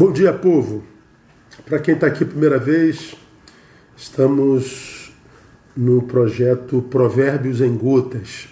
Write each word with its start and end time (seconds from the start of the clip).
Bom 0.00 0.12
dia, 0.12 0.32
povo. 0.32 0.82
Para 1.66 1.78
quem 1.78 1.92
está 1.92 2.06
aqui 2.06 2.24
primeira 2.24 2.58
vez, 2.58 3.14
estamos 3.94 5.12
no 5.76 6.00
projeto 6.04 6.80
Provérbios 6.80 7.60
em 7.60 7.76
Gotas. 7.76 8.48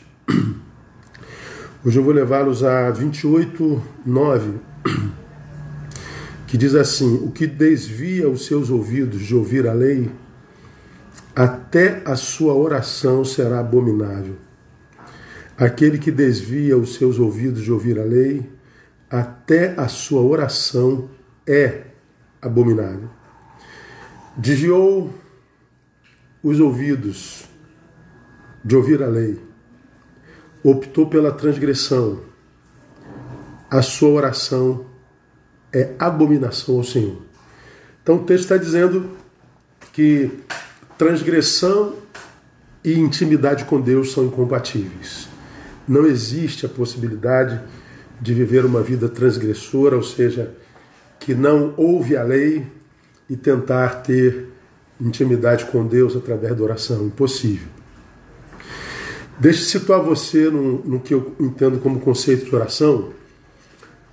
Hoje 1.82 1.98
eu 1.98 2.04
vou 2.04 2.12
levá-los 2.12 2.62
a 2.62 2.90
28, 2.90 3.82
9, 4.04 4.58
que 6.46 6.58
diz 6.58 6.74
assim: 6.74 7.16
O 7.24 7.30
que 7.30 7.46
desvia 7.46 8.28
os 8.28 8.44
seus 8.44 8.68
ouvidos 8.68 9.22
de 9.22 9.34
ouvir 9.34 9.66
a 9.66 9.72
lei, 9.72 10.10
até 11.34 12.02
a 12.04 12.14
sua 12.14 12.52
oração 12.52 13.24
será 13.24 13.60
abominável. 13.60 14.36
Aquele 15.56 15.96
que 15.96 16.10
desvia 16.10 16.76
os 16.76 16.96
seus 16.96 17.18
ouvidos 17.18 17.62
de 17.62 17.72
ouvir 17.72 17.98
a 17.98 18.04
lei, 18.04 18.46
até 19.08 19.72
a 19.80 19.88
sua 19.88 20.20
oração 20.20 21.08
é 21.48 21.84
abominável. 22.42 23.08
Desviou 24.36 25.12
os 26.42 26.60
ouvidos 26.60 27.44
de 28.64 28.76
ouvir 28.76 29.02
a 29.02 29.08
lei, 29.08 29.40
optou 30.62 31.06
pela 31.08 31.32
transgressão, 31.32 32.20
a 33.70 33.82
sua 33.82 34.10
oração 34.10 34.86
é 35.72 35.94
abominação 35.98 36.76
ao 36.76 36.84
Senhor. 36.84 37.22
Então 38.02 38.16
o 38.16 38.24
texto 38.24 38.44
está 38.44 38.56
dizendo 38.56 39.16
que 39.92 40.30
transgressão 40.96 41.96
e 42.84 42.98
intimidade 42.98 43.64
com 43.64 43.80
Deus 43.80 44.12
são 44.12 44.24
incompatíveis. 44.24 45.28
Não 45.86 46.06
existe 46.06 46.66
a 46.66 46.68
possibilidade 46.68 47.60
de 48.20 48.34
viver 48.34 48.64
uma 48.64 48.82
vida 48.82 49.08
transgressora, 49.08 49.96
ou 49.96 50.02
seja, 50.02 50.54
que 51.28 51.34
não 51.34 51.74
ouve 51.76 52.16
a 52.16 52.22
lei 52.22 52.66
e 53.28 53.36
tentar 53.36 53.96
ter 53.96 54.48
intimidade 54.98 55.66
com 55.66 55.86
Deus 55.86 56.16
através 56.16 56.56
da 56.56 56.62
oração. 56.62 57.04
Impossível. 57.04 57.68
Deixe 59.38 59.62
situar 59.66 60.00
você 60.00 60.48
no, 60.48 60.82
no 60.82 61.00
que 61.00 61.12
eu 61.12 61.34
entendo 61.38 61.80
como 61.80 62.00
conceito 62.00 62.46
de 62.46 62.56
oração, 62.56 63.10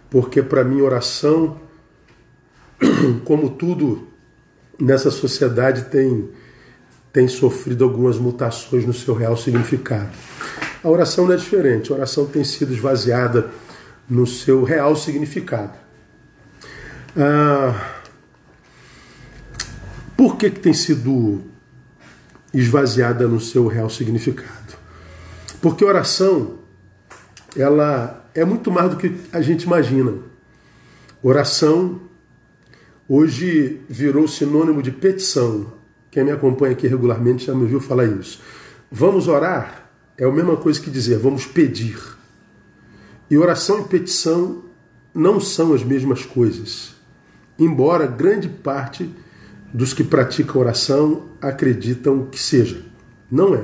porque 0.10 0.44
para 0.44 0.62
mim 0.62 0.82
oração, 0.82 1.58
como 3.24 3.52
tudo 3.52 4.10
nessa 4.78 5.10
sociedade, 5.10 5.86
tem, 5.86 6.28
tem 7.14 7.30
sofrido 7.30 7.86
algumas 7.86 8.18
mutações 8.18 8.86
no 8.86 8.94
seu 8.94 9.14
real 9.14 9.38
significado. 9.38 10.12
A 10.84 10.90
oração 10.90 11.26
não 11.26 11.34
é 11.34 11.38
diferente, 11.38 11.94
a 11.94 11.96
oração 11.96 12.26
tem 12.26 12.44
sido 12.44 12.74
esvaziada 12.74 13.52
no 14.10 14.28
seu 14.28 14.66
real 14.66 14.98
significado. 14.98 15.85
Ah, 17.18 18.02
por 20.18 20.36
que, 20.36 20.50
que 20.50 20.60
tem 20.60 20.74
sido 20.74 21.44
esvaziada 22.54 23.26
no 23.26 23.40
seu 23.40 23.68
real 23.68 23.90
significado? 23.90 24.76
Porque 25.62 25.86
oração, 25.86 26.60
ela 27.56 28.30
é 28.34 28.44
muito 28.44 28.70
mais 28.70 28.90
do 28.90 28.98
que 28.98 29.16
a 29.32 29.42
gente 29.42 29.64
imagina. 29.64 30.14
Oração 31.24 32.02
hoje 33.08 33.82
virou 33.88 34.28
sinônimo 34.28 34.84
de 34.84 34.92
petição. 34.92 35.74
Quem 36.12 36.26
me 36.26 36.32
acompanha 36.32 36.74
aqui 36.74 36.86
regularmente 36.86 37.46
já 37.46 37.56
me 37.56 37.62
ouviu 37.62 37.80
falar 37.80 38.06
isso. 38.06 38.42
Vamos 38.92 39.30
orar 39.30 39.90
é 40.18 40.24
a 40.26 40.32
mesma 40.32 40.58
coisa 40.58 40.82
que 40.82 40.90
dizer 40.90 41.18
vamos 41.18 41.46
pedir. 41.46 41.98
E 43.30 43.38
oração 43.38 43.80
e 43.82 43.84
petição 43.86 44.66
não 45.14 45.40
são 45.40 45.74
as 45.74 45.84
mesmas 45.84 46.26
coisas 46.26 46.95
embora 47.58 48.06
grande 48.06 48.50
parte 48.50 49.10
dos 49.74 49.94
que 49.94 50.04
praticam 50.04 50.62
oração 50.62 51.24
acreditam 51.42 52.26
que 52.26 52.40
seja. 52.40 52.82
Não 53.30 53.54
é. 53.54 53.64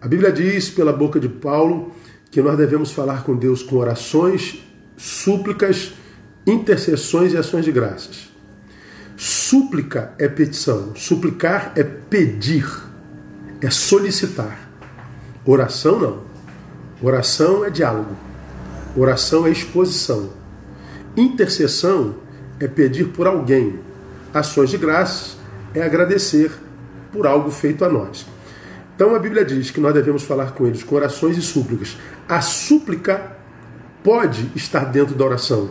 A 0.00 0.08
Bíblia 0.08 0.30
diz, 0.30 0.68
pela 0.68 0.92
boca 0.92 1.18
de 1.18 1.28
Paulo, 1.28 1.94
que 2.30 2.42
nós 2.42 2.56
devemos 2.56 2.92
falar 2.92 3.24
com 3.24 3.34
Deus 3.34 3.62
com 3.62 3.76
orações, 3.76 4.62
súplicas, 4.96 5.94
intercessões 6.46 7.32
e 7.32 7.36
ações 7.36 7.64
de 7.64 7.72
graças. 7.72 8.30
Súplica 9.16 10.12
é 10.18 10.28
petição, 10.28 10.94
suplicar 10.94 11.72
é 11.74 11.82
pedir, 11.82 12.70
é 13.62 13.70
solicitar. 13.70 14.68
Oração 15.44 15.98
não. 15.98 16.20
Oração 17.00 17.64
é 17.64 17.70
diálogo. 17.70 18.14
Oração 18.94 19.46
é 19.46 19.50
exposição. 19.50 20.30
Intercessão 21.16 22.16
é 22.60 22.66
pedir 22.66 23.08
por 23.08 23.26
alguém. 23.26 23.78
Ações 24.32 24.70
de 24.70 24.76
graças 24.76 25.36
é 25.74 25.82
agradecer 25.82 26.50
por 27.12 27.26
algo 27.26 27.50
feito 27.50 27.84
a 27.84 27.88
nós. 27.88 28.26
Então 28.94 29.14
a 29.14 29.18
Bíblia 29.18 29.44
diz 29.44 29.70
que 29.70 29.80
nós 29.80 29.92
devemos 29.92 30.22
falar 30.22 30.52
com 30.52 30.66
eles 30.66 30.82
com 30.82 30.94
orações 30.94 31.36
e 31.36 31.42
súplicas. 31.42 31.96
A 32.28 32.40
súplica 32.40 33.36
pode 34.02 34.50
estar 34.54 34.84
dentro 34.86 35.14
da 35.14 35.24
oração, 35.24 35.70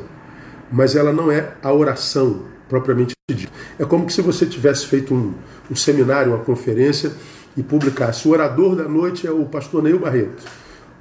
mas 0.72 0.95
ela 0.95 1.12
não 1.12 1.31
é 1.31 1.53
a 1.63 1.74
oração 1.74 2.44
propriamente 2.69 3.16
dita. 3.29 3.51
É 3.79 3.85
como 3.85 4.09
se 4.09 4.22
você 4.22 4.45
tivesse 4.45 4.85
feito 4.85 5.13
um, 5.13 5.34
um 5.72 5.75
seminário, 5.75 6.34
uma 6.34 6.44
conferência 6.44 7.12
e 7.57 7.63
publicasse. 7.63 8.28
O 8.28 8.31
orador 8.31 8.75
da 8.75 8.88
noite 8.88 9.25
é 9.25 9.31
o 9.31 9.45
pastor 9.45 9.81
Neil 9.81 10.00
Barreto. 10.00 10.44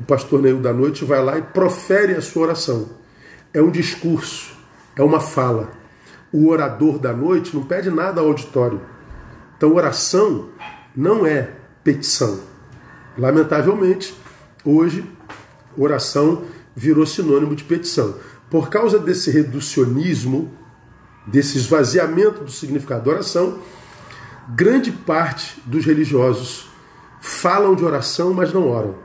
O 0.01 0.05
pastor 0.05 0.41
Neil 0.41 0.59
da 0.61 0.73
noite 0.73 1.05
vai 1.05 1.23
lá 1.23 1.39
e 1.39 1.43
profere 1.43 2.15
a 2.15 2.23
sua 2.23 2.45
oração. 2.45 2.89
É 3.53 3.61
um 3.61 3.71
discurso, 3.71 4.54
é 4.97 5.03
uma 5.03 5.21
fala. 5.21 5.71
O 6.33 6.49
orador 6.49 6.99
da 6.99 7.13
noite 7.13 7.55
não 7.55 7.65
pede 7.65 7.91
nada 7.91 8.21
ao 8.21 8.29
auditório. 8.29 8.81
Então, 9.57 9.75
oração 9.75 10.49
não 10.97 11.27
é 11.27 11.51
petição. 11.83 12.41
Lamentavelmente, 13.17 14.15
hoje, 14.65 15.05
oração 15.77 16.45
virou 16.75 17.07
sinônimo 17.07 17.55
de 17.55 17.65
petição. 17.65 18.17
Por 18.51 18.69
causa 18.69 18.99
desse 18.99 19.31
reducionismo, 19.31 20.51
desse 21.27 21.57
esvaziamento 21.57 22.45
do 22.45 22.51
significado 22.51 23.05
da 23.05 23.13
oração, 23.13 23.59
grande 24.49 24.91
parte 24.91 25.61
dos 25.65 25.85
religiosos 25.85 26.69
falam 27.21 27.75
de 27.75 27.85
oração, 27.85 28.35
mas 28.35 28.53
não 28.53 28.69
oram. 28.69 28.97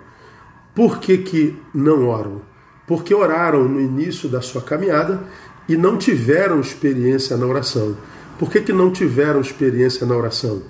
Por 0.75 1.00
que, 1.00 1.17
que 1.19 1.57
não 1.73 2.07
oram? 2.07 2.41
Porque 2.85 3.13
oraram 3.13 3.67
no 3.67 3.79
início 3.79 4.27
da 4.27 4.41
sua 4.41 4.61
caminhada 4.61 5.23
e 5.69 5.78
não 5.78 5.97
tiveram 5.97 6.59
experiência 6.59 7.38
na 7.38 7.46
oração. 7.46 7.96
Por 8.40 8.50
que, 8.50 8.59
que 8.59 8.74
não 8.74 8.91
tiveram 8.91 9.40
experiência 9.40 10.06
na 10.06 10.18
oração? 10.18 10.63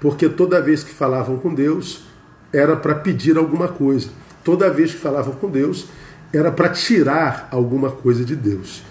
Porque 0.00 0.28
toda 0.28 0.62
vez 0.62 0.84
que 0.84 0.94
falavam 0.94 1.36
com 1.38 1.52
Deus 1.52 2.04
era 2.52 2.76
para 2.76 2.94
pedir 2.94 3.36
alguma 3.36 3.66
coisa. 3.66 4.08
Toda 4.44 4.70
vez 4.70 4.92
que 4.92 5.00
falavam 5.00 5.34
com 5.34 5.50
Deus 5.50 5.88
era 6.32 6.52
para 6.52 6.68
tirar 6.68 7.48
alguma 7.50 7.90
coisa 7.90 8.24
de 8.24 8.36
Deus. 8.36 8.84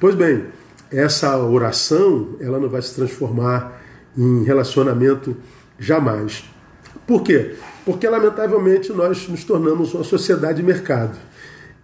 Pois 0.00 0.16
bem, 0.16 0.46
essa 0.90 1.36
oração 1.38 2.36
ela 2.40 2.58
não 2.58 2.68
vai 2.68 2.82
se 2.82 2.94
transformar 2.94 3.80
em 4.16 4.42
relacionamento 4.42 5.36
jamais. 5.78 6.44
Por 7.06 7.22
quê? 7.22 7.54
Porque 7.84 8.08
lamentavelmente 8.08 8.92
nós 8.92 9.28
nos 9.28 9.44
tornamos 9.44 9.94
uma 9.94 10.02
sociedade 10.02 10.60
de 10.60 10.62
mercado. 10.64 11.16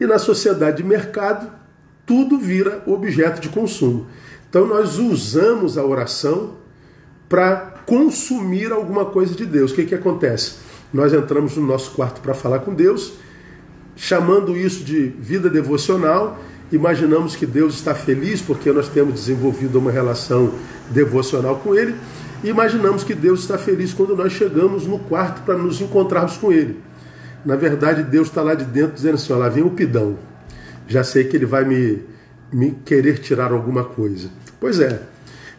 E 0.00 0.06
na 0.06 0.18
sociedade 0.18 0.78
de 0.78 0.82
mercado 0.82 1.63
tudo 2.06 2.38
vira 2.38 2.82
objeto 2.86 3.40
de 3.40 3.48
consumo. 3.48 4.06
Então 4.48 4.66
nós 4.66 4.98
usamos 4.98 5.76
a 5.76 5.84
oração 5.84 6.54
para 7.28 7.74
consumir 7.86 8.72
alguma 8.72 9.04
coisa 9.06 9.34
de 9.34 9.44
Deus. 9.44 9.72
O 9.72 9.74
que, 9.74 9.84
que 9.84 9.94
acontece? 9.94 10.56
Nós 10.92 11.12
entramos 11.12 11.56
no 11.56 11.66
nosso 11.66 11.90
quarto 11.92 12.20
para 12.20 12.34
falar 12.34 12.60
com 12.60 12.72
Deus, 12.72 13.14
chamando 13.96 14.56
isso 14.56 14.84
de 14.84 15.08
vida 15.08 15.50
devocional, 15.50 16.38
imaginamos 16.70 17.34
que 17.34 17.46
Deus 17.46 17.74
está 17.74 17.94
feliz 17.94 18.40
porque 18.40 18.70
nós 18.70 18.88
temos 18.88 19.14
desenvolvido 19.14 19.78
uma 19.78 19.90
relação 19.90 20.52
devocional 20.90 21.56
com 21.56 21.74
Ele, 21.74 21.94
e 22.44 22.48
imaginamos 22.48 23.02
que 23.02 23.14
Deus 23.14 23.40
está 23.40 23.58
feliz 23.58 23.92
quando 23.92 24.14
nós 24.14 24.32
chegamos 24.32 24.86
no 24.86 24.98
quarto 24.98 25.42
para 25.42 25.56
nos 25.56 25.80
encontrarmos 25.80 26.36
com 26.36 26.52
Ele. 26.52 26.80
Na 27.44 27.56
verdade, 27.56 28.02
Deus 28.02 28.28
está 28.28 28.42
lá 28.42 28.54
de 28.54 28.64
dentro 28.64 28.94
dizendo 28.94 29.14
assim: 29.14 29.32
ó, 29.32 29.36
lá 29.36 29.48
vem 29.48 29.64
o 29.64 29.70
pidão 29.70 30.16
já 30.86 31.02
sei 31.04 31.24
que 31.24 31.36
ele 31.36 31.46
vai 31.46 31.64
me, 31.64 32.02
me 32.52 32.72
querer 32.84 33.18
tirar 33.18 33.52
alguma 33.52 33.84
coisa. 33.84 34.30
Pois 34.60 34.80
é, 34.80 35.02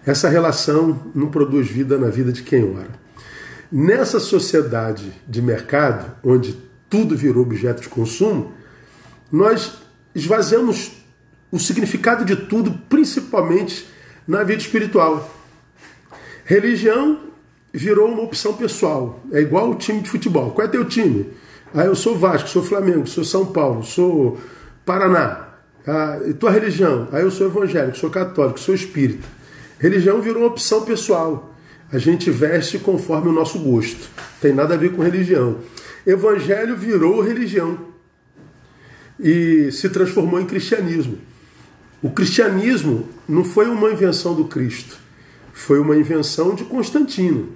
essa 0.06 0.30
relação 0.30 1.12
não 1.14 1.30
produz 1.30 1.68
vida 1.68 1.98
na 1.98 2.10
vida 2.10 2.32
de 2.32 2.44
quem 2.44 2.64
ora. 2.64 2.90
Nessa 3.72 4.20
sociedade 4.20 5.12
de 5.28 5.42
mercado, 5.42 6.16
onde 6.24 6.56
tudo 6.90 7.16
virou 7.16 7.44
objeto 7.44 7.82
de 7.82 7.90
consumo, 7.90 8.54
nós 9.32 9.80
esvaziamos 10.14 10.92
o 11.52 11.60
significado 11.60 12.24
de 12.24 12.36
tudo, 12.36 12.72
principalmente 12.88 13.88
na 14.28 14.44
vida 14.44 14.62
espiritual. 14.62 15.34
Religião 16.46 17.20
virou 17.74 18.08
uma 18.08 18.22
opção 18.22 18.54
pessoal. 18.54 19.22
É 19.32 19.42
igual 19.42 19.72
o 19.72 19.76
time 19.76 20.02
de 20.02 20.10
futebol. 20.10 20.52
Qual 20.52 20.66
é 20.66 20.70
teu 20.70 20.86
time? 20.86 21.28
Ah, 21.74 21.84
eu 21.84 21.96
sou 21.96 22.18
Vasco, 22.18 22.48
sou 22.48 22.64
Flamengo, 22.64 23.08
sou 23.08 23.24
São 23.24 23.48
Paulo, 23.48 23.84
sou 23.84 24.40
Paraná. 24.86 25.48
Ah, 25.88 26.20
e 26.26 26.34
tua 26.34 26.52
religião? 26.52 27.08
Aí 27.12 27.20
ah, 27.20 27.24
eu 27.24 27.32
sou 27.32 27.48
evangélico, 27.48 27.98
sou 27.98 28.10
católico, 28.10 28.60
sou 28.60 28.74
espírita. 28.74 29.28
Religião 29.80 30.22
virou 30.22 30.44
uma 30.44 30.48
opção 30.48 30.84
pessoal. 30.84 31.54
A 31.92 31.98
gente 31.98 32.32
veste 32.32 32.80
conforme 32.80 33.30
o 33.30 33.34
nosso 33.34 33.60
gosto. 33.60 34.10
Tem 34.42 34.54
nada 34.54 34.74
a 34.74 34.78
ver 34.78 34.94
com 34.94 35.02
religião. 35.02 35.60
Evangelho 36.06 36.76
virou 36.76 37.22
religião 37.22 37.78
e 39.20 39.72
se 39.72 39.90
transformou 39.90 40.40
em 40.40 40.46
cristianismo. 40.46 41.18
O 42.02 42.10
cristianismo 42.10 43.08
não 43.28 43.44
foi 43.44 43.68
uma 43.68 43.90
invenção 43.90 44.36
do 44.36 44.46
Cristo, 44.46 44.98
foi 45.54 45.80
uma 45.80 45.96
invenção 45.96 46.54
de 46.54 46.64
Constantino. 46.64 47.50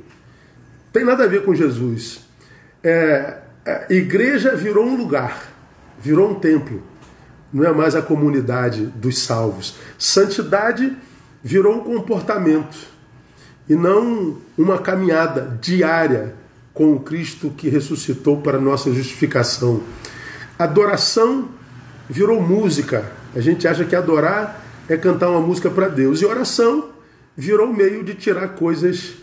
Tem 0.91 1.03
nada 1.03 1.25
a 1.25 1.27
ver 1.27 1.43
com 1.43 1.53
Jesus. 1.53 2.21
É, 2.83 3.37
a 3.65 3.93
igreja 3.93 4.55
virou 4.55 4.85
um 4.85 4.95
lugar, 4.95 5.53
virou 6.01 6.31
um 6.31 6.35
templo. 6.35 6.81
Não 7.51 7.65
é 7.65 7.73
mais 7.73 7.95
a 7.95 8.01
comunidade 8.01 8.85
dos 8.85 9.19
salvos. 9.19 9.75
Santidade 9.97 10.95
virou 11.43 11.77
um 11.77 11.83
comportamento 11.83 12.77
e 13.67 13.75
não 13.75 14.37
uma 14.57 14.77
caminhada 14.77 15.57
diária 15.61 16.35
com 16.73 16.93
o 16.93 16.99
Cristo 16.99 17.49
que 17.49 17.69
ressuscitou 17.69 18.41
para 18.41 18.59
nossa 18.59 18.91
justificação. 18.93 19.81
Adoração 20.57 21.49
virou 22.09 22.41
música. 22.41 23.11
A 23.35 23.39
gente 23.39 23.67
acha 23.67 23.85
que 23.85 23.95
adorar 23.95 24.65
é 24.87 24.97
cantar 24.97 25.29
uma 25.29 25.41
música 25.41 25.69
para 25.69 25.87
Deus. 25.87 26.21
E 26.21 26.25
oração 26.25 26.89
virou 27.35 27.71
meio 27.71 28.03
de 28.03 28.15
tirar 28.15 28.49
coisas 28.49 29.13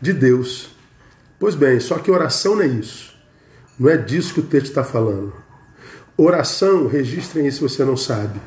de 0.00 0.12
Deus. 0.12 0.70
Pois 1.38 1.54
bem, 1.54 1.80
só 1.80 1.98
que 1.98 2.10
oração 2.10 2.56
não 2.56 2.62
é 2.62 2.66
isso. 2.66 3.14
Não 3.78 3.88
é 3.88 3.96
disso 3.96 4.34
que 4.34 4.40
o 4.40 4.44
texto 4.44 4.68
está 4.68 4.84
falando. 4.84 5.32
Oração, 6.22 6.86
registrem 6.86 7.46
isso 7.46 7.66
se 7.66 7.76
você 7.76 7.82
não 7.82 7.96
sabe, 7.96 8.38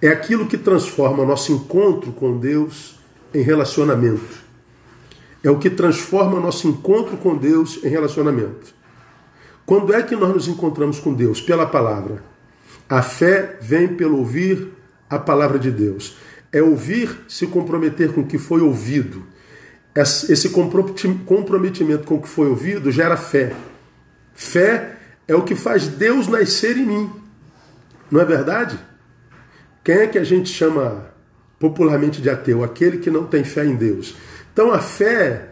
é 0.00 0.06
aquilo 0.06 0.46
que 0.46 0.56
transforma 0.56 1.24
nosso 1.24 1.50
encontro 1.50 2.12
com 2.12 2.38
Deus 2.38 2.94
em 3.34 3.42
relacionamento. 3.42 4.38
É 5.42 5.50
o 5.50 5.58
que 5.58 5.68
transforma 5.68 6.38
nosso 6.38 6.68
encontro 6.68 7.16
com 7.16 7.36
Deus 7.36 7.82
em 7.82 7.88
relacionamento. 7.88 8.72
Quando 9.66 9.92
é 9.92 10.00
que 10.00 10.14
nós 10.14 10.32
nos 10.32 10.46
encontramos 10.46 11.00
com 11.00 11.12
Deus? 11.12 11.40
Pela 11.40 11.66
palavra. 11.66 12.22
A 12.88 13.02
fé 13.02 13.58
vem 13.60 13.88
pelo 13.88 14.18
ouvir 14.18 14.68
a 15.10 15.18
palavra 15.18 15.58
de 15.58 15.72
Deus. 15.72 16.16
É 16.52 16.62
ouvir, 16.62 17.24
se 17.26 17.48
comprometer 17.48 18.12
com 18.12 18.20
o 18.20 18.26
que 18.26 18.38
foi 18.38 18.60
ouvido. 18.60 19.24
Esse 19.92 20.50
comprometimento 20.50 22.04
com 22.04 22.14
o 22.14 22.22
que 22.22 22.28
foi 22.28 22.48
ouvido 22.48 22.92
gera 22.92 23.16
fé. 23.16 23.56
Fé 24.34 24.97
é 25.28 25.34
o 25.34 25.42
que 25.42 25.54
faz 25.54 25.86
Deus 25.86 26.26
nascer 26.26 26.78
em 26.78 26.86
mim. 26.86 27.10
Não 28.10 28.18
é 28.20 28.24
verdade? 28.24 28.78
Quem 29.84 29.96
é 29.96 30.06
que 30.06 30.18
a 30.18 30.24
gente 30.24 30.48
chama 30.48 31.06
popularmente 31.58 32.22
de 32.22 32.30
ateu? 32.30 32.64
Aquele 32.64 32.98
que 32.98 33.10
não 33.10 33.26
tem 33.26 33.44
fé 33.44 33.66
em 33.66 33.76
Deus. 33.76 34.16
Então 34.52 34.72
a 34.72 34.78
fé 34.78 35.50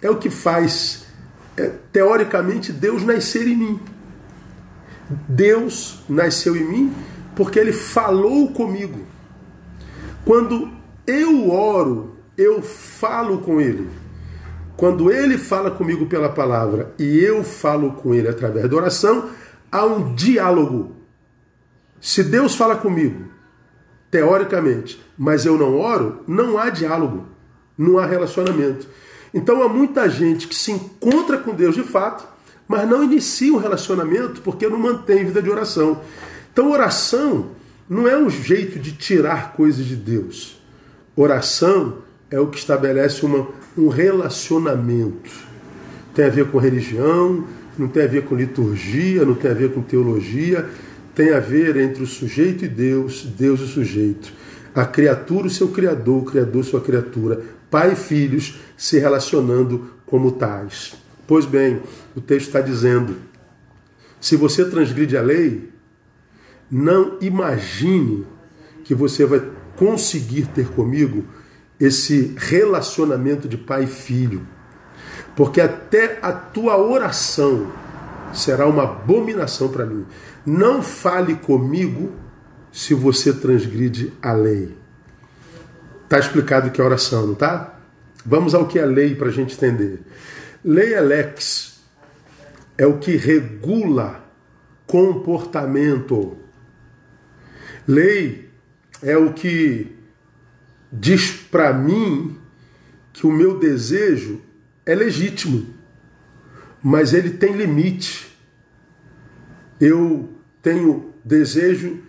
é 0.00 0.08
o 0.08 0.16
que 0.16 0.30
faz, 0.30 1.04
é, 1.56 1.70
teoricamente, 1.92 2.72
Deus 2.72 3.04
nascer 3.04 3.46
em 3.46 3.56
mim. 3.56 3.80
Deus 5.28 6.00
nasceu 6.08 6.56
em 6.56 6.64
mim 6.64 6.94
porque 7.36 7.58
ele 7.58 7.72
falou 7.72 8.50
comigo. 8.52 9.06
Quando 10.24 10.70
eu 11.06 11.50
oro, 11.50 12.16
eu 12.36 12.62
falo 12.62 13.38
com 13.38 13.60
ele. 13.60 13.88
Quando 14.78 15.12
ele 15.12 15.36
fala 15.36 15.70
comigo 15.70 16.06
pela 16.06 16.30
palavra 16.30 16.94
e 16.98 17.18
eu 17.18 17.44
falo 17.44 17.92
com 17.92 18.14
ele 18.14 18.28
através 18.28 18.66
da 18.66 18.74
oração, 18.74 19.28
há 19.70 19.84
um 19.84 20.14
diálogo. 20.14 20.96
Se 22.00 22.24
Deus 22.24 22.54
fala 22.54 22.76
comigo, 22.76 23.26
teoricamente, 24.10 25.04
mas 25.18 25.44
eu 25.44 25.58
não 25.58 25.76
oro, 25.76 26.22
não 26.26 26.56
há 26.56 26.70
diálogo 26.70 27.26
não 27.78 27.96
há 27.98 28.04
relacionamento. 28.04 28.88
Então 29.32 29.62
há 29.62 29.68
muita 29.68 30.10
gente 30.10 30.48
que 30.48 30.54
se 30.54 30.72
encontra 30.72 31.38
com 31.38 31.54
Deus 31.54 31.76
de 31.76 31.84
fato, 31.84 32.26
mas 32.66 32.86
não 32.88 33.04
inicia 33.04 33.52
um 33.54 33.58
relacionamento 33.58 34.42
porque 34.42 34.68
não 34.68 34.78
mantém 34.78 35.24
vida 35.24 35.40
de 35.40 35.48
oração. 35.48 36.02
Então 36.52 36.72
oração 36.72 37.52
não 37.88 38.08
é 38.08 38.18
um 38.18 38.28
jeito 38.28 38.78
de 38.78 38.92
tirar 38.92 39.52
coisas 39.52 39.86
de 39.86 39.94
Deus. 39.94 40.60
Oração 41.14 41.98
é 42.30 42.40
o 42.40 42.48
que 42.48 42.58
estabelece 42.58 43.24
uma, 43.24 43.48
um 43.78 43.88
relacionamento. 43.88 45.30
Tem 46.14 46.24
a 46.24 46.30
ver 46.30 46.50
com 46.50 46.58
religião, 46.58 47.44
não 47.78 47.88
tem 47.88 48.02
a 48.02 48.08
ver 48.08 48.24
com 48.24 48.34
liturgia, 48.34 49.24
não 49.24 49.34
tem 49.34 49.50
a 49.50 49.54
ver 49.54 49.72
com 49.72 49.80
teologia, 49.80 50.68
tem 51.14 51.32
a 51.32 51.40
ver 51.40 51.76
entre 51.76 52.02
o 52.02 52.06
sujeito 52.06 52.64
e 52.64 52.68
Deus, 52.68 53.24
Deus 53.24 53.60
e 53.60 53.64
o 53.64 53.68
sujeito. 53.68 54.32
A 54.74 54.84
criatura, 54.84 55.46
o 55.46 55.50
seu 55.50 55.68
criador, 55.68 56.22
o 56.22 56.24
criador, 56.24 56.64
sua 56.64 56.80
criatura 56.80 57.58
pai 57.70 57.92
e 57.92 57.96
filhos 57.96 58.58
se 58.76 58.98
relacionando 58.98 59.90
como 60.06 60.32
tais. 60.32 60.94
Pois 61.26 61.44
bem, 61.44 61.82
o 62.16 62.20
texto 62.20 62.46
está 62.46 62.60
dizendo: 62.60 63.16
se 64.20 64.36
você 64.36 64.64
transgride 64.64 65.16
a 65.16 65.22
lei, 65.22 65.70
não 66.70 67.18
imagine 67.20 68.26
que 68.84 68.94
você 68.94 69.24
vai 69.24 69.42
conseguir 69.76 70.46
ter 70.46 70.68
comigo 70.68 71.24
esse 71.80 72.34
relacionamento 72.36 73.48
de 73.48 73.56
pai 73.56 73.84
e 73.84 73.86
filho, 73.86 74.46
porque 75.36 75.60
até 75.60 76.18
a 76.20 76.32
tua 76.32 76.76
oração 76.76 77.72
será 78.32 78.66
uma 78.66 78.82
abominação 78.82 79.68
para 79.68 79.86
mim. 79.86 80.04
Não 80.44 80.82
fale 80.82 81.36
comigo 81.36 82.12
se 82.72 82.94
você 82.94 83.32
transgride 83.32 84.12
a 84.20 84.32
lei. 84.32 84.76
Está 86.04 86.18
explicado 86.18 86.70
que 86.70 86.80
é 86.80 86.84
oração, 86.84 87.26
não 87.26 87.34
tá? 87.34 87.78
Vamos 88.24 88.54
ao 88.54 88.66
que 88.66 88.78
é 88.78 88.84
lei 88.84 89.14
para 89.14 89.28
a 89.28 89.32
gente 89.32 89.54
entender. 89.54 90.00
Lei 90.64 90.94
é 90.94 91.00
lex, 91.00 91.80
é 92.76 92.86
o 92.86 92.98
que 92.98 93.16
regula 93.16 94.24
comportamento. 94.86 96.36
Lei 97.86 98.50
é 99.02 99.16
o 99.16 99.32
que 99.32 99.97
diz 100.92 101.30
para 101.30 101.72
mim 101.72 102.36
que 103.12 103.26
o 103.26 103.32
meu 103.32 103.58
desejo 103.58 104.40
é 104.86 104.94
legítimo, 104.94 105.66
mas 106.82 107.12
ele 107.12 107.30
tem 107.30 107.52
limite. 107.52 108.28
Eu 109.80 110.30
tenho 110.62 111.12
desejo 111.24 112.02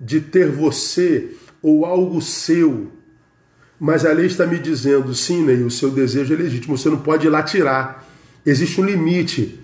de 0.00 0.20
ter 0.20 0.50
você 0.50 1.34
ou 1.62 1.84
algo 1.84 2.20
seu 2.20 2.92
mas 3.80 4.04
a 4.04 4.12
lei 4.12 4.26
está 4.26 4.46
me 4.46 4.58
dizendo, 4.58 5.14
sim, 5.14 5.42
Ney, 5.42 5.62
o 5.62 5.70
seu 5.70 5.90
desejo 5.90 6.34
é 6.34 6.36
legítimo, 6.36 6.76
você 6.76 6.90
não 6.90 6.98
pode 6.98 7.26
ir 7.26 7.30
lá 7.30 7.42
tirar. 7.42 8.06
Existe 8.44 8.78
um 8.78 8.84
limite 8.84 9.58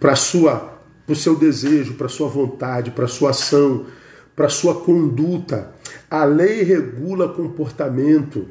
para 0.00 0.16
sua 0.16 0.76
o 1.06 1.14
seu 1.14 1.36
desejo, 1.36 1.94
para 1.94 2.08
sua 2.08 2.28
vontade, 2.28 2.90
para 2.90 3.06
sua 3.06 3.30
ação, 3.30 3.86
para 4.34 4.48
sua 4.48 4.80
conduta. 4.80 5.72
A 6.10 6.24
lei 6.24 6.62
regula 6.62 7.32
comportamento. 7.32 8.48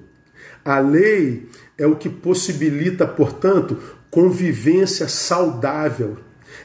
A 0.63 0.79
lei 0.79 1.49
é 1.77 1.87
o 1.87 1.95
que 1.95 2.09
possibilita, 2.09 3.07
portanto, 3.07 3.77
convivência 4.09 5.07
saudável. 5.07 6.17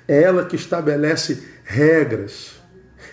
É 0.06 0.22
ela 0.22 0.44
que 0.44 0.56
estabelece 0.56 1.42
regras. 1.64 2.61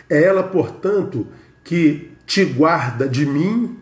É 0.09 0.24
ela, 0.24 0.43
portanto, 0.43 1.27
que 1.63 2.12
te 2.25 2.43
guarda 2.43 3.07
de 3.07 3.25
mim 3.25 3.77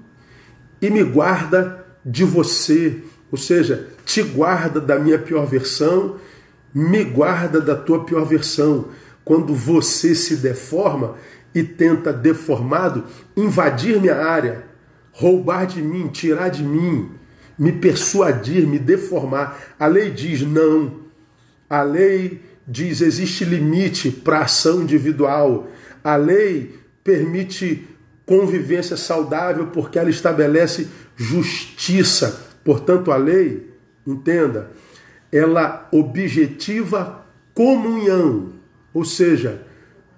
e 0.82 0.90
me 0.90 1.04
guarda 1.04 1.86
de 2.06 2.24
você, 2.24 3.02
ou 3.32 3.38
seja, 3.38 3.88
te 4.06 4.22
guarda 4.22 4.80
da 4.80 4.98
minha 4.98 5.20
pior 5.20 5.46
versão, 5.46 6.18
me 6.74 7.04
guarda 7.04 7.60
da 7.60 7.76
tua 7.76 8.06
pior 8.06 8.26
versão. 8.26 8.90
Quando 9.28 9.54
você 9.54 10.16
se 10.16 10.38
deforma 10.38 11.18
e 11.54 11.62
tenta 11.62 12.14
deformado 12.14 13.04
invadir 13.36 14.00
minha 14.00 14.16
área, 14.16 14.64
roubar 15.12 15.68
de 15.68 15.82
mim, 15.82 16.08
tirar 16.08 16.48
de 16.48 16.64
mim, 16.64 17.12
me 17.60 17.74
persuadir, 17.74 18.66
me 18.66 18.80
deformar. 18.80 19.76
A 19.78 19.86
lei 19.86 20.12
diz 20.12 20.44
não. 20.44 21.02
A 21.70 21.82
lei 21.82 22.40
diz 22.66 23.02
existe 23.02 23.44
limite 23.44 24.10
para 24.12 24.44
ação 24.44 24.84
individual. 24.84 25.68
A 26.02 26.16
lei 26.16 26.80
permite 27.04 27.86
convivência 28.26 28.96
saudável, 28.96 29.68
porque 29.68 30.00
ela 30.00 30.10
estabelece 30.10 30.88
justiça. 31.18 32.48
Portanto, 32.64 33.12
a 33.12 33.18
lei, 33.18 33.74
entenda, 34.08 34.72
ela 35.30 35.86
objetiva 35.92 37.26
comunhão, 37.54 38.54
ou 38.98 39.06
seja, 39.06 39.62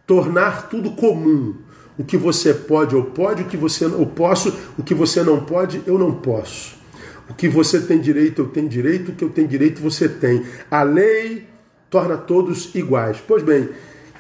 tornar 0.08 0.70
tudo 0.70 0.92
comum. 0.92 1.54
O 1.98 2.04
que 2.06 2.16
você 2.16 2.54
pode, 2.54 2.96
eu 2.96 3.04
pode, 3.04 3.44
o 3.44 3.46
que 3.46 3.58
você 3.58 3.84
eu 3.84 4.06
posso, 4.06 4.58
o 4.78 4.84
que 4.84 4.94
você 4.94 5.22
não 5.22 5.44
pode, 5.44 5.82
eu 5.86 6.00
não 6.00 6.14
posso. 6.14 6.78
O 7.30 7.34
que 7.34 7.50
você 7.50 7.82
tem 7.82 8.00
direito, 8.00 8.42
eu 8.42 8.48
tenho 8.48 8.70
direito, 8.70 9.12
o 9.12 9.16
que 9.16 9.22
eu 9.22 9.30
tenho 9.30 9.50
direito, 9.50 9.82
você 9.82 10.08
tem. 10.08 10.46
A 10.72 10.82
lei 10.82 11.46
torna 11.90 12.16
todos 12.16 12.74
iguais. 12.74 13.22
Pois 13.28 13.44
bem, 13.44 13.68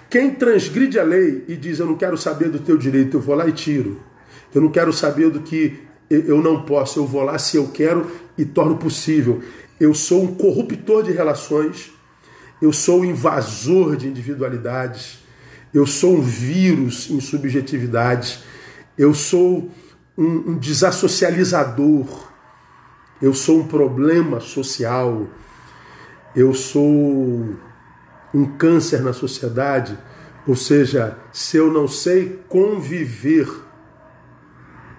Quem 0.10 0.32
transgride 0.32 1.00
a 1.00 1.04
lei 1.04 1.46
e 1.48 1.56
diz 1.56 1.80
eu 1.80 1.86
não 1.86 1.96
quero 1.96 2.18
saber 2.18 2.50
do 2.50 2.60
teu 2.60 2.76
direito, 2.78 3.16
eu 3.16 3.22
vou 3.22 3.36
lá 3.36 3.48
e 3.48 3.54
tiro. 3.54 4.02
Eu 4.54 4.60
não 4.60 4.70
quero 4.70 4.92
saber 4.92 5.30
do 5.30 5.40
que 5.40 5.80
eu 6.10 6.42
não 6.42 6.64
posso, 6.64 7.00
eu 7.00 7.06
vou 7.06 7.22
lá 7.22 7.38
se 7.38 7.56
eu 7.56 7.68
quero 7.68 8.12
e 8.38 8.44
torno 8.44 8.76
possível. 8.76 9.40
Eu 9.80 9.94
sou 9.94 10.24
um 10.24 10.36
corruptor 10.36 11.04
de 11.04 11.14
relações, 11.14 11.94
eu 12.62 12.74
sou 12.74 13.02
um 13.02 13.06
invasor 13.06 13.96
de 13.96 14.08
individualidades, 14.08 15.20
eu 15.74 15.86
sou 15.86 16.18
um 16.18 16.22
vírus 16.22 17.10
em 17.10 17.20
subjetividades, 17.20 18.40
eu 18.98 19.14
sou 19.14 19.72
um, 20.18 20.52
um 20.52 20.58
desassocializador, 20.58 22.30
eu 23.22 23.34
sou 23.34 23.60
um 23.60 23.68
problema 23.68 24.40
social, 24.40 25.28
eu 26.36 26.54
sou 26.54 27.56
um 28.34 28.46
câncer 28.58 29.02
na 29.02 29.14
sociedade, 29.14 29.98
ou 30.48 30.56
seja, 30.56 31.18
se 31.32 31.58
eu 31.58 31.72
não 31.72 31.88
sei 31.88 32.40
conviver 32.48 33.48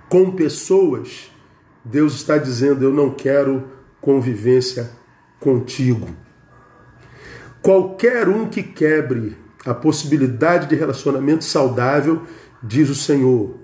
com 0.08 0.32
pessoas, 0.32 1.30
Deus 1.84 2.14
está 2.14 2.36
dizendo: 2.36 2.84
eu 2.84 2.92
não 2.92 3.10
quero 3.10 3.64
convivência 4.00 4.90
contigo. 5.38 6.08
Qualquer 7.62 8.28
um 8.28 8.46
que 8.48 8.62
quebre 8.62 9.36
a 9.64 9.74
possibilidade 9.74 10.66
de 10.66 10.74
relacionamento 10.74 11.44
saudável, 11.44 12.22
diz 12.62 12.88
o 12.88 12.94
Senhor, 12.94 13.58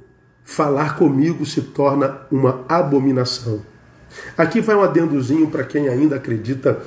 falar 0.45 0.97
comigo 0.97 1.45
se 1.47 1.61
torna 1.61 2.21
uma 2.31 2.65
abominação. 2.69 3.63
Aqui 4.37 4.61
vai 4.61 4.77
um 4.77 4.83
adendozinho 4.83 5.49
para 5.49 5.65
quem 5.65 5.89
ainda 5.89 6.17
acredita 6.17 6.81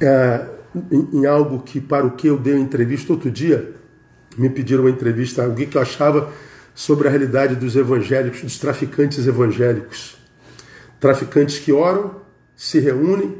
é, 0.00 0.46
em, 0.90 1.08
em, 1.20 1.26
algo 1.26 1.60
que, 1.60 1.80
para 1.80 2.06
o 2.06 2.12
que 2.12 2.28
eu 2.28 2.38
dei 2.38 2.54
uma 2.54 2.62
entrevista 2.62 3.12
outro 3.12 3.30
dia, 3.30 3.74
me 4.36 4.48
pediram 4.48 4.84
uma 4.84 4.90
entrevista, 4.90 5.42
alguém 5.42 5.66
que 5.66 5.76
eu 5.76 5.82
achava 5.82 6.32
sobre 6.74 7.08
a 7.08 7.10
realidade 7.10 7.56
dos 7.56 7.74
evangélicos, 7.74 8.42
dos 8.42 8.58
traficantes 8.58 9.26
evangélicos. 9.26 10.16
Traficantes 11.00 11.58
que 11.58 11.72
oram, 11.72 12.20
se 12.56 12.78
reúnem, 12.78 13.36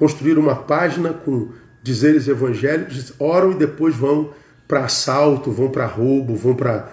construíram 0.00 0.40
uma 0.40 0.56
página 0.56 1.12
com 1.12 1.50
dizeres 1.82 2.26
evangélicos, 2.26 3.12
oram 3.18 3.52
e 3.52 3.56
depois 3.56 3.94
vão 3.94 4.32
para 4.66 4.86
assalto, 4.86 5.52
vão 5.52 5.70
para 5.70 5.84
roubo, 5.84 6.34
vão 6.34 6.54
para 6.54 6.88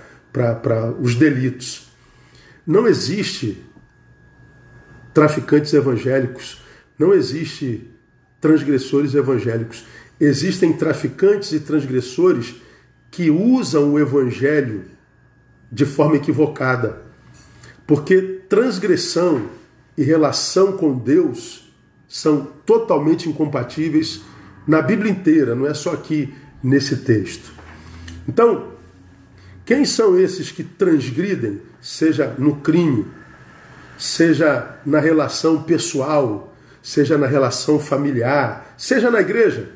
os 0.99 1.15
delitos. 1.15 1.87
Não 2.65 2.85
existe 2.85 3.63
traficantes 5.13 5.73
evangélicos, 5.73 6.61
não 6.99 7.13
existe 7.13 7.89
transgressores 8.41 9.15
evangélicos. 9.15 9.85
Existem 10.19 10.73
traficantes 10.73 11.53
e 11.53 11.61
transgressores 11.61 12.55
que 13.09 13.29
usam 13.29 13.93
o 13.93 13.99
evangelho 13.99 14.83
de 15.71 15.85
forma 15.85 16.17
equivocada. 16.17 17.03
Porque 17.85 18.21
transgressão 18.49 19.47
e 19.97 20.03
relação 20.03 20.73
com 20.73 20.97
Deus 20.97 21.66
são 22.07 22.47
totalmente 22.65 23.27
incompatíveis 23.27 24.21
na 24.67 24.81
Bíblia 24.81 25.11
inteira, 25.11 25.55
não 25.55 25.67
é 25.67 25.73
só 25.73 25.93
aqui 25.93 26.33
nesse 26.63 26.97
texto. 26.97 27.51
Então, 28.27 28.73
quem 29.65 29.85
são 29.85 30.17
esses 30.17 30.51
que 30.51 30.63
transgridem, 30.63 31.61
seja 31.81 32.33
no 32.37 32.57
crime, 32.57 33.05
seja 33.97 34.77
na 34.85 34.99
relação 34.99 35.63
pessoal, 35.63 36.55
seja 36.81 37.17
na 37.17 37.27
relação 37.27 37.79
familiar, 37.79 38.73
seja 38.77 39.11
na 39.11 39.21
igreja? 39.21 39.71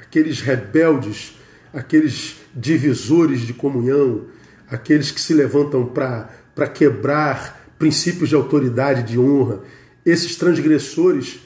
Aqueles 0.00 0.40
rebeldes, 0.40 1.38
aqueles 1.72 2.36
divisores 2.54 3.40
de 3.40 3.52
comunhão, 3.52 4.26
aqueles 4.70 5.10
que 5.10 5.20
se 5.20 5.34
levantam 5.34 5.84
para 5.86 6.68
quebrar 6.68 7.68
princípios 7.78 8.28
de 8.28 8.34
autoridade, 8.34 9.02
de 9.02 9.18
honra, 9.18 9.60
esses 10.06 10.36
transgressores 10.36 11.40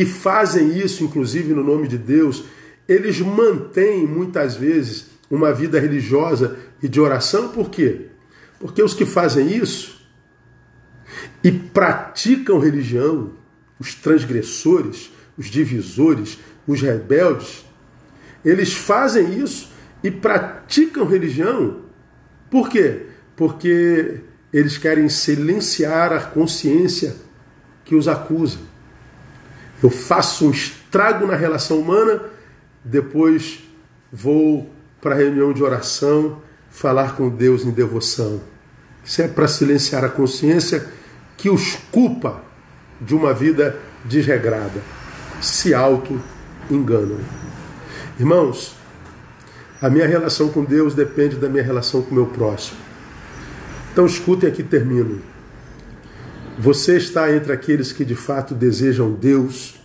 que 0.00 0.06
fazem 0.06 0.78
isso, 0.78 1.04
inclusive 1.04 1.52
no 1.52 1.62
nome 1.62 1.86
de 1.86 1.98
Deus, 1.98 2.44
eles 2.88 3.20
mantêm 3.20 4.06
muitas 4.06 4.56
vezes 4.56 5.10
uma 5.30 5.52
vida 5.52 5.78
religiosa 5.78 6.56
e 6.82 6.88
de 6.88 6.98
oração, 6.98 7.50
por 7.50 7.68
quê? 7.68 8.06
Porque 8.58 8.82
os 8.82 8.94
que 8.94 9.04
fazem 9.04 9.54
isso 9.54 10.00
e 11.44 11.52
praticam 11.52 12.58
religião, 12.58 13.32
os 13.78 13.94
transgressores, 13.94 15.12
os 15.36 15.48
divisores, 15.48 16.38
os 16.66 16.80
rebeldes, 16.80 17.62
eles 18.42 18.72
fazem 18.72 19.38
isso 19.38 19.70
e 20.02 20.10
praticam 20.10 21.04
religião 21.04 21.82
por 22.48 22.70
quê? 22.70 23.02
Porque 23.36 24.20
eles 24.50 24.78
querem 24.78 25.10
silenciar 25.10 26.10
a 26.10 26.22
consciência 26.22 27.16
que 27.84 27.94
os 27.94 28.08
acusa. 28.08 28.69
Eu 29.82 29.90
faço 29.90 30.46
um 30.46 30.50
estrago 30.50 31.26
na 31.26 31.34
relação 31.34 31.78
humana, 31.78 32.22
depois 32.84 33.60
vou 34.12 34.70
para 35.00 35.14
a 35.14 35.18
reunião 35.18 35.52
de 35.52 35.62
oração 35.62 36.42
falar 36.70 37.16
com 37.16 37.28
Deus 37.28 37.64
em 37.64 37.70
devoção. 37.70 38.40
Isso 39.04 39.22
é 39.22 39.28
para 39.28 39.48
silenciar 39.48 40.04
a 40.04 40.08
consciência 40.08 40.86
que 41.36 41.48
os 41.48 41.76
culpa 41.90 42.42
de 43.00 43.14
uma 43.14 43.32
vida 43.32 43.78
desregrada. 44.04 44.82
Se 45.40 45.72
auto-enganam. 45.72 47.18
Irmãos, 48.18 48.76
a 49.80 49.88
minha 49.88 50.06
relação 50.06 50.50
com 50.50 50.62
Deus 50.62 50.94
depende 50.94 51.36
da 51.36 51.48
minha 51.48 51.62
relação 51.62 52.02
com 52.02 52.10
o 52.10 52.14
meu 52.14 52.26
próximo. 52.26 52.78
Então 53.92 54.04
escutem 54.04 54.48
aqui, 54.48 54.62
termino. 54.62 55.22
Você 56.62 56.98
está 56.98 57.34
entre 57.34 57.54
aqueles 57.54 57.90
que 57.90 58.04
de 58.04 58.14
fato 58.14 58.54
desejam 58.54 59.14
Deus, 59.14 59.80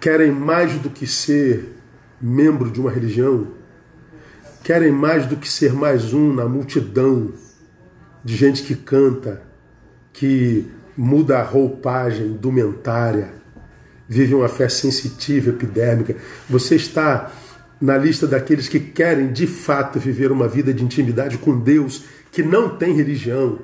querem 0.00 0.32
mais 0.32 0.78
do 0.78 0.88
que 0.88 1.06
ser 1.06 1.76
membro 2.18 2.70
de 2.70 2.80
uma 2.80 2.90
religião, 2.90 3.48
querem 4.64 4.90
mais 4.90 5.26
do 5.26 5.36
que 5.36 5.46
ser 5.46 5.74
mais 5.74 6.14
um 6.14 6.32
na 6.32 6.46
multidão 6.46 7.34
de 8.24 8.34
gente 8.34 8.62
que 8.62 8.74
canta, 8.74 9.42
que 10.10 10.70
muda 10.96 11.38
a 11.38 11.42
roupagem 11.42 12.28
indumentária, 12.28 13.34
vive 14.08 14.34
uma 14.34 14.48
fé 14.48 14.70
sensitiva, 14.70 15.50
epidérmica. 15.50 16.16
Você 16.48 16.76
está 16.76 17.30
na 17.78 17.98
lista 17.98 18.26
daqueles 18.26 18.68
que 18.68 18.80
querem 18.80 19.30
de 19.34 19.46
fato 19.46 20.00
viver 20.00 20.32
uma 20.32 20.48
vida 20.48 20.72
de 20.72 20.82
intimidade 20.82 21.36
com 21.36 21.60
Deus, 21.60 22.04
que 22.32 22.42
não 22.42 22.78
tem 22.78 22.94
religião, 22.94 23.58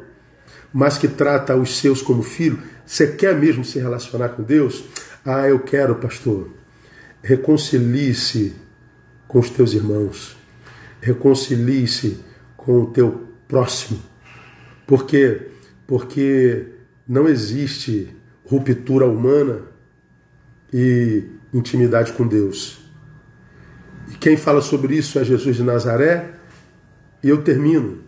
mas 0.73 0.97
que 0.97 1.09
trata 1.09 1.57
os 1.57 1.79
seus 1.79 2.01
como 2.01 2.23
filho, 2.23 2.59
você 2.87 3.07
quer 3.07 3.39
mesmo 3.39 3.65
se 3.65 3.79
relacionar 3.79 4.31
com 4.31 4.43
Deus? 4.43 4.85
Ah, 5.25 5.49
eu 5.49 5.61
quero, 5.61 5.97
pastor. 5.97 6.51
Reconcilie-se 7.23 8.55
com 9.29 9.39
os 9.39 9.51
teus 9.51 9.73
irmãos. 9.73 10.37
Reconcilie-se 11.01 12.21
com 12.57 12.83
o 12.83 12.87
teu 12.87 13.29
próximo. 13.47 14.03
Por 14.87 15.07
quê? 15.07 15.49
Porque 15.87 16.67
não 17.07 17.29
existe 17.29 18.15
ruptura 18.45 19.07
humana 19.07 19.63
e 20.73 21.25
intimidade 21.53 22.13
com 22.13 22.27
Deus. 22.27 22.81
E 24.11 24.15
quem 24.17 24.37
fala 24.37 24.61
sobre 24.61 24.97
isso 24.97 25.19
é 25.19 25.25
Jesus 25.25 25.57
de 25.57 25.63
Nazaré. 25.63 26.33
E 27.23 27.29
eu 27.29 27.43
termino. 27.43 27.99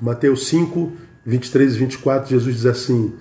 Mateus 0.00 0.46
5, 0.46 0.92
23 1.28 1.76
e 1.76 1.78
24, 1.80 2.30
Jesus 2.30 2.54
diz 2.56 2.66
assim: 2.66 3.14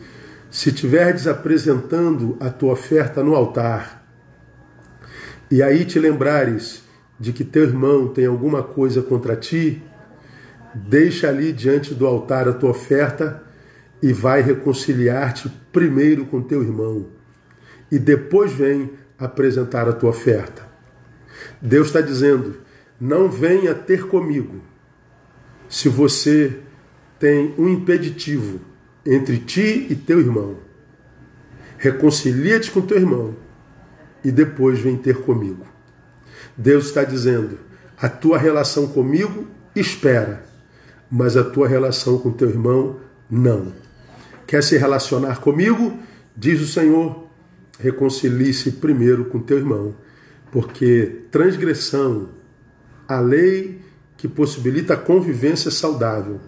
Se 0.50 0.72
tiverdes 0.72 1.28
apresentando 1.28 2.38
a 2.40 2.50
tua 2.50 2.72
oferta 2.72 3.22
no 3.22 3.36
altar, 3.36 4.08
e 5.52 5.62
aí 5.62 5.84
te 5.84 6.00
lembrares 6.00 6.84
de 7.20 7.34
que 7.34 7.44
teu 7.44 7.64
irmão 7.64 8.08
tem 8.08 8.26
alguma 8.26 8.64
coisa 8.64 9.02
contra 9.02 9.36
ti, 9.36 9.84
deixa 10.74 11.28
ali 11.28 11.52
diante 11.52 11.94
do 11.94 12.08
altar 12.08 12.48
a 12.48 12.54
tua 12.54 12.70
oferta 12.70 13.44
e 14.02 14.14
vai 14.14 14.42
reconciliar-te 14.42 15.50
primeiro 15.74 16.26
com 16.28 16.42
teu 16.42 16.64
irmão, 16.64 17.08
e 17.92 18.00
depois 18.00 18.54
vem 18.54 18.92
apresentar 19.20 19.90
a 19.90 19.94
tua 19.94 20.12
oferta. 20.12 20.66
Deus 21.62 21.88
está 21.88 22.00
dizendo: 22.00 22.56
não 23.02 23.28
venha 23.28 23.76
ter 23.76 24.08
comigo 24.08 24.62
se 25.68 25.90
você 25.90 26.62
tem 27.20 27.54
um 27.58 27.68
impeditivo 27.68 28.60
entre 29.06 29.38
ti 29.38 29.88
e 29.90 29.96
teu 29.96 30.20
irmão. 30.20 30.58
Reconcilia-te 31.78 32.72
com 32.72 32.82
teu 32.82 32.98
irmão 32.98 33.36
e 34.24 34.32
depois 34.32 34.80
vem 34.80 34.98
ter 34.98 35.18
comigo. 35.22 35.66
Deus 36.56 36.88
está 36.88 37.04
dizendo: 37.04 37.60
a 37.98 38.10
tua 38.10 38.38
relação 38.38 38.88
comigo 38.88 39.48
espera, 39.76 40.44
mas 41.10 41.38
a 41.38 41.44
tua 41.44 41.68
relação 41.68 42.18
com 42.18 42.32
teu 42.32 42.50
irmão 42.50 43.00
não. 43.30 43.74
Quer 44.46 44.64
se 44.64 44.78
relacionar 44.78 45.40
comigo? 45.40 45.98
Diz 46.36 46.62
o 46.62 46.68
Senhor: 46.68 47.28
reconcilie-se 47.80 48.74
primeiro 48.74 49.26
com 49.26 49.40
teu 49.40 49.58
irmão 49.58 49.96
porque 50.52 51.24
transgressão 51.32 52.30
a 53.08 53.20
lei 53.20 53.82
que 54.16 54.28
possibilita 54.28 54.94
a 54.94 54.98
convivência 54.98 55.70
saudável 55.70 56.40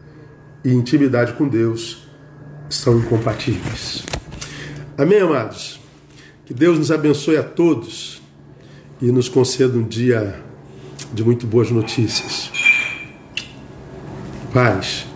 e 0.64 0.72
intimidade 0.72 1.34
com 1.34 1.48
Deus 1.48 2.08
são 2.70 3.00
incompatíveis. 3.00 4.04
Amém, 4.98 5.20
amados? 5.20 5.80
Que 6.46 6.54
Deus 6.54 6.78
nos 6.78 6.92
abençoe 6.92 7.38
a 7.38 7.44
todos 7.44 8.22
e 9.02 9.12
nos 9.12 9.30
conceda 9.30 9.78
um 9.78 9.88
dia 9.88 10.40
de 11.14 11.24
muito 11.24 11.48
boas 11.48 11.72
notícias. 11.72 12.52
Paz 14.54 15.09